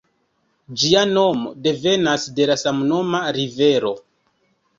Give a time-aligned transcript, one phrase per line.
[0.83, 3.95] Ĝia nomo devenas de la samnoma rivero.